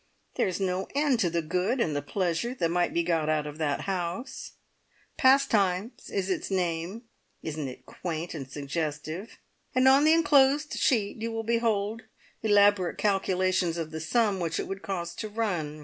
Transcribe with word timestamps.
There's 0.33 0.59
no 0.59 0.87
end 0.95 1.19
to 1.19 1.29
the 1.29 1.43
good 1.43 1.79
and 1.79 1.95
the 1.95 2.01
pleasure 2.01 2.55
that 2.55 2.71
might 2.71 2.91
be 2.91 3.03
got 3.03 3.29
out 3.29 3.45
of 3.45 3.59
that 3.59 3.81
house. 3.81 4.53
`Pastimes' 5.19 6.09
is 6.09 6.27
its 6.31 6.49
name; 6.49 7.03
isn't 7.43 7.67
it 7.67 7.85
quaint 7.85 8.33
and 8.33 8.49
suggestive? 8.51 9.37
And 9.75 9.87
on 9.87 10.03
the 10.03 10.13
enclosed 10.13 10.73
sheet 10.79 11.17
you 11.17 11.31
will 11.31 11.43
behold 11.43 12.01
elaborate 12.41 12.97
calculations 12.97 13.77
of 13.77 13.91
the 13.91 13.99
sum 13.99 14.39
which 14.39 14.59
it 14.59 14.67
would 14.67 14.81
cost 14.81 15.19
to 15.19 15.29
run. 15.29 15.79